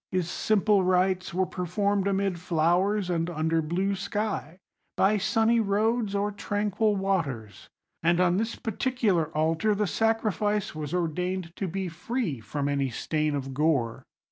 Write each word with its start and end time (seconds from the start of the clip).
His 0.11 0.27
simple 0.31 0.83
rites 0.83 1.31
were 1.31 1.45
performed 1.45 2.07
amid 2.07 2.39
flowers 2.39 3.07
and 3.07 3.29
under 3.29 3.61
blue 3.61 3.93
sky, 3.93 4.57
by 4.97 5.19
sunny 5.19 5.59
roads 5.59 6.15
or 6.15 6.31
tranquil 6.31 6.95
waters; 6.95 7.69
and 8.01 8.19
on 8.19 8.37
this 8.37 8.55
particular 8.55 9.27
altar 9.37 9.75
the 9.75 9.85
sacrifice 9.85 10.73
was 10.73 10.91
ordained 10.95 11.55
to 11.57 11.67
be 11.67 11.87
free 11.87 12.39
from 12.39 12.67
any 12.67 12.89
stain 12.89 13.35
of 13.35 13.53
gore. 13.53 14.01